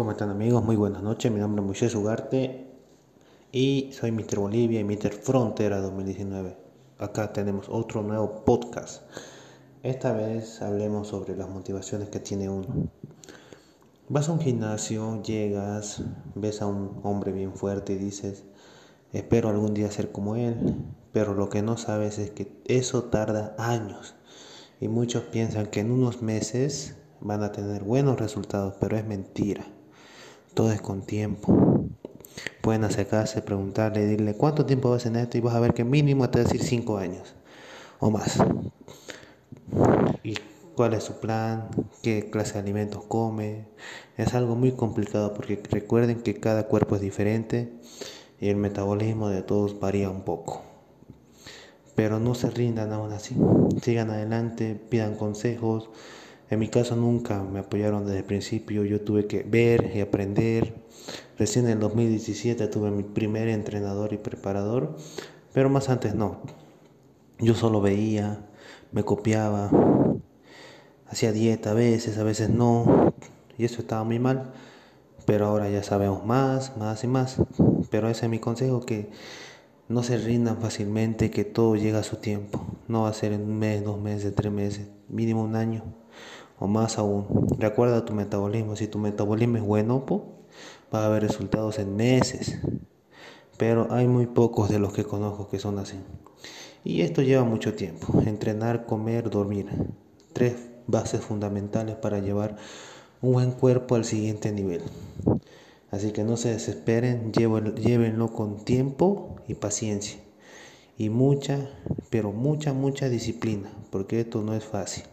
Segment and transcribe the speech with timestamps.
[0.00, 0.64] ¿Cómo están amigos?
[0.64, 1.30] Muy buenas noches.
[1.30, 2.68] Mi nombre es Moisés Ugarte
[3.52, 4.38] y soy Mr.
[4.38, 5.12] Bolivia y Mr.
[5.12, 6.56] Frontera 2019.
[6.96, 9.02] Acá tenemos otro nuevo podcast.
[9.82, 12.88] Esta vez hablemos sobre las motivaciones que tiene uno.
[14.08, 16.02] Vas a un gimnasio, llegas,
[16.34, 18.44] ves a un hombre bien fuerte y dices,
[19.12, 20.76] espero algún día ser como él,
[21.12, 24.14] pero lo que no sabes es que eso tarda años
[24.80, 29.66] y muchos piensan que en unos meses van a tener buenos resultados, pero es mentira.
[30.54, 31.86] Todo es con tiempo.
[32.60, 36.28] Pueden acercarse, preguntarle, decirle cuánto tiempo vas en esto y vas a ver que mínimo
[36.28, 37.34] te va a decir 5 años
[38.00, 38.38] o más.
[40.22, 40.34] ¿Y
[40.74, 41.68] cuál es su plan?
[42.02, 43.66] ¿Qué clase de alimentos come?
[44.16, 47.72] Es algo muy complicado porque recuerden que cada cuerpo es diferente
[48.40, 50.62] y el metabolismo de todos varía un poco.
[51.94, 53.36] Pero no se rindan aún así.
[53.82, 55.90] Sigan adelante, pidan consejos
[56.50, 60.74] en mi caso nunca me apoyaron desde el principio, yo tuve que ver y aprender.
[61.38, 64.96] Recién en el 2017 tuve mi primer entrenador y preparador,
[65.52, 66.40] pero más antes no.
[67.38, 68.48] Yo solo veía,
[68.90, 69.70] me copiaba,
[71.06, 73.14] hacía dieta a veces, a veces no,
[73.56, 74.52] y eso estaba muy mal.
[75.26, 77.36] Pero ahora ya sabemos más, más y más.
[77.90, 79.10] Pero ese es mi consejo, que
[79.88, 82.60] no se rindan fácilmente, que todo llega a su tiempo.
[82.88, 86.00] No va a ser en un mes, dos meses, tres meses, mínimo un año
[86.60, 87.26] o más aún.
[87.58, 88.76] Recuerda tu metabolismo.
[88.76, 90.04] Si tu metabolismo es bueno,
[90.94, 92.58] va a haber resultados en meses.
[93.56, 95.96] Pero hay muy pocos de los que conozco que son así.
[96.84, 98.06] Y esto lleva mucho tiempo.
[98.24, 99.66] Entrenar, comer, dormir.
[100.32, 100.54] Tres
[100.86, 102.56] bases fundamentales para llevar
[103.22, 104.82] un buen cuerpo al siguiente nivel.
[105.90, 110.20] Así que no se desesperen, llévenlo con tiempo y paciencia.
[110.96, 111.70] Y mucha,
[112.10, 115.04] pero mucha, mucha disciplina, porque esto no es fácil.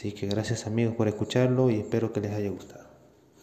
[0.00, 2.89] Así que gracias amigos por escucharlo y espero que les haya gustado.